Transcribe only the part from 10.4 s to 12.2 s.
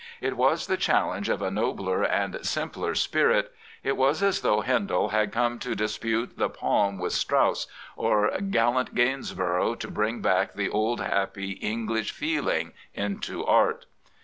the old, happy English